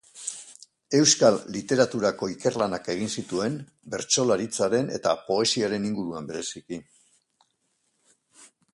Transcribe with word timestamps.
Euskal 0.99 1.35
literaturako 1.57 2.29
ikerlanak 2.35 2.89
egin 2.95 3.13
zituen, 3.21 3.59
bertsolaritzaren 3.95 4.91
eta 4.99 5.15
poesiaren 5.31 5.89
inguruan 5.93 6.33
bereziki. 6.35 6.85